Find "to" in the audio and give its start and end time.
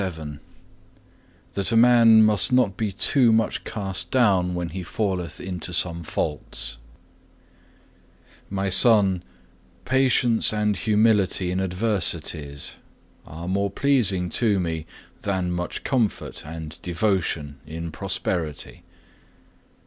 14.41-14.59